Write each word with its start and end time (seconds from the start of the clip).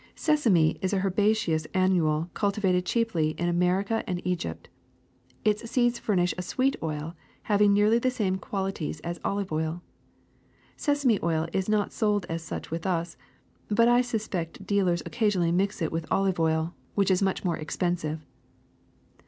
^* 0.01 0.03
Sesame 0.15 0.79
is 0.81 0.93
an 0.93 1.01
herbaceous 1.05 1.67
annual 1.75 2.31
cultivated 2.33 2.85
chiefl}^ 2.85 3.39
in 3.39 3.47
America 3.47 4.03
and 4.07 4.19
Egypt. 4.25 4.67
Its 5.45 5.69
seeds 5.69 5.99
furnish 5.99 6.33
a 6.35 6.41
sweet 6.41 6.75
oil 6.81 7.15
having 7.43 7.71
nearly 7.71 7.99
the 7.99 8.09
same 8.09 8.39
qualities 8.39 8.99
as 9.01 9.19
olive 9.23 9.51
oil. 9.51 9.83
Se 10.75 10.95
same 10.95 11.19
oil 11.21 11.45
is 11.53 11.69
not 11.69 11.93
sold 11.93 12.25
as 12.29 12.41
such 12.41 12.71
with 12.71 12.87
us, 12.87 13.15
but 13.69 13.87
I 13.87 14.01
suspect 14.01 14.65
deal 14.65 14.89
ers 14.89 15.03
occasionally 15.05 15.51
mix 15.51 15.83
it 15.83 15.91
with 15.91 16.07
olive 16.09 16.39
oil, 16.39 16.73
which 16.95 17.11
is 17.11 17.21
much 17.21 17.45
more 17.45 17.57
expensive. 17.57 18.25